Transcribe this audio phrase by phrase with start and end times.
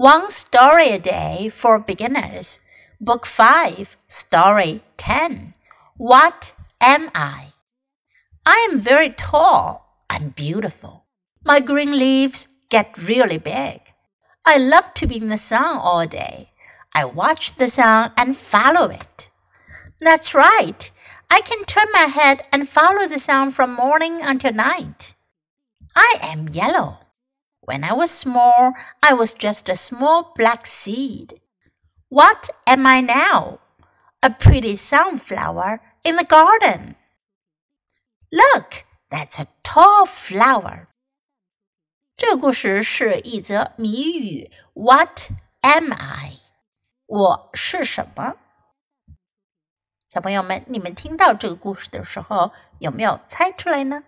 [0.00, 2.60] One Story a Day for Beginners,
[3.02, 5.52] Book 5, Story 10.
[5.98, 7.52] What am I?
[8.46, 10.06] I am very tall.
[10.08, 11.04] I'm beautiful.
[11.44, 13.82] My green leaves get really big.
[14.46, 16.48] I love to be in the sun all day.
[16.94, 19.28] I watch the sun and follow it.
[20.00, 20.90] That's right.
[21.30, 25.14] I can turn my head and follow the sun from morning until night.
[25.94, 27.00] I am yellow.
[27.61, 31.39] When I was small, I was just a small black seed.
[32.09, 33.59] What am I now?
[34.21, 36.95] A pretty sunflower in the garden.
[38.31, 40.87] Look, that's a tall flower.
[42.17, 44.51] 这个故事是一则谜语。
[44.73, 46.39] What am I？
[47.07, 48.35] 我是什么？
[50.07, 54.03] 小朋友们，你们听到这个故事的时候，有没有猜出来呢？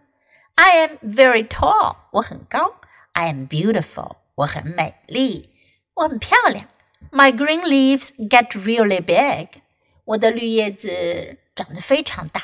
[0.56, 2.76] I am very tall，我很高。
[3.14, 5.50] I am beautiful，我很美丽，
[5.94, 6.66] 我很漂亮。
[7.12, 9.62] My green leaves get really big，
[10.06, 12.44] 我的绿叶子长得非常大。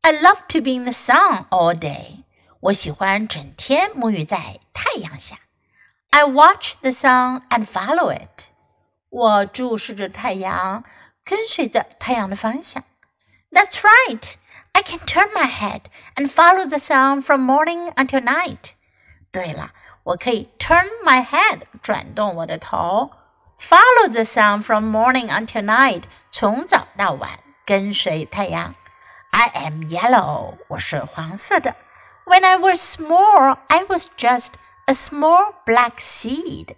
[0.00, 2.24] I love to be in the sun all day，
[2.60, 5.38] 我喜欢整天沐浴在太阳下。
[6.10, 8.50] I watch the sun and follow it，
[9.08, 10.84] 我注视着太阳。
[11.24, 12.82] 跟随着太阳的方向。
[13.52, 14.34] That's right.
[14.72, 15.82] I can turn my head
[16.16, 18.72] and follow the sun from morning until night.
[19.30, 19.72] 对了，
[20.06, 23.10] 我可以 turn my head 转动我的头，
[23.58, 28.74] follow the sun from morning until night 从早到晚跟随太阳。
[29.30, 31.74] I am yellow 我是黄色的。
[32.26, 34.52] When I was small, I was just
[34.86, 36.76] a small black seed.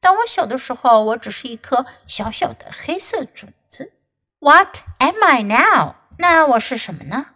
[0.00, 3.92] 当我小的时候，我只是一颗小小的黑色种子。
[4.40, 5.94] What am I now？
[6.18, 7.26] 那我是什么呢？